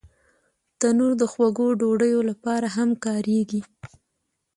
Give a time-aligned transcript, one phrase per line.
[0.79, 3.61] تنور د خوږو ډوډیو لپاره هم کارېږي